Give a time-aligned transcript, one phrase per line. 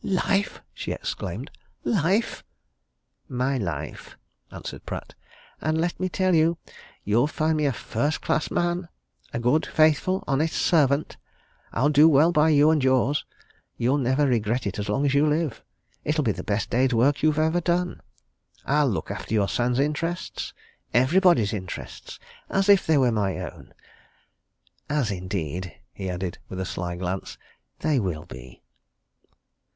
[0.03, 1.51] "Life!" she exclaimed.
[1.83, 2.43] "Life!"
[3.29, 4.17] "My life,"
[4.49, 5.13] answered Pratt.
[5.61, 6.57] "And let me tell you
[7.03, 8.89] you'll find me a first class man
[9.31, 11.17] a good, faithful, honest servant.
[11.71, 13.25] I'll do well by you and yours.
[13.77, 15.63] You'll never regret it as long as you live.
[16.03, 18.01] It'll be the best day's work you've ever done.
[18.65, 20.51] I'll look after your son's interests
[20.95, 23.75] everybody's interests as if they were my own.
[24.89, 27.37] As indeed," he added, with a sly glance,
[27.81, 28.63] "they will be."